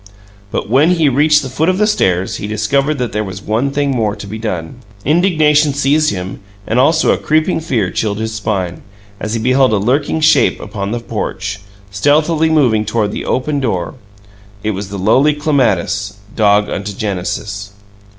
But 0.49 0.67
when 0.67 0.95
he 0.95 1.09
reached 1.09 1.43
the 1.43 1.47
foot 1.47 1.69
of 1.69 1.77
the 1.77 1.85
stairs 1.85 2.37
he 2.37 2.47
discovered 2.47 2.97
that 2.97 3.11
there 3.11 3.23
was 3.23 3.39
one 3.39 3.69
thing 3.69 3.91
more 3.91 4.15
to 4.15 4.25
be 4.25 4.39
done. 4.39 4.77
Indignation 5.05 5.75
seized 5.75 6.09
him, 6.09 6.39
and 6.65 6.79
also 6.79 7.11
a 7.11 7.19
creeping 7.19 7.59
fear 7.59 7.91
chilled 7.91 8.17
his 8.17 8.33
spine, 8.33 8.81
as 9.19 9.35
he 9.35 9.39
beheld 9.39 9.73
a 9.73 9.77
lurking 9.77 10.19
shape 10.19 10.59
upon 10.59 10.89
the 10.89 10.99
porch, 10.99 11.59
stealthily 11.91 12.49
moving 12.49 12.83
toward 12.83 13.11
the 13.11 13.25
open 13.25 13.59
door. 13.59 13.93
It 14.63 14.71
was 14.71 14.89
the 14.89 14.97
lowly 14.97 15.35
Clematis, 15.35 16.17
dog 16.35 16.67
unto 16.67 16.93
Genesis. 16.97 17.73